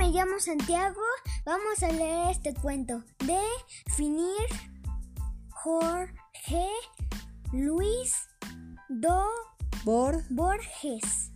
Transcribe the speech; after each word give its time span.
llamo 0.00 0.38
Santiago. 0.40 1.00
Vamos 1.44 1.82
a 1.82 1.88
leer 1.92 2.30
este 2.30 2.54
cuento. 2.54 3.02
Definir 3.18 4.46
Jorge 5.50 6.66
Luis 7.52 8.14
Do 8.88 9.24
Por 9.84 10.22
Borges. 10.30 11.30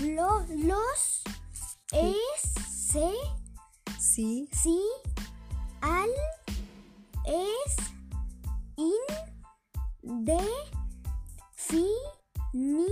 Lo- 0.00 0.44
los 0.48 1.22
es 1.92 2.54
se 2.68 3.12
sí, 4.00 4.48
si 4.52 4.80
al 5.80 6.10
es 7.26 7.76
in 8.76 10.24
de 10.24 10.40
fi 11.54 11.86
ni 12.52 12.86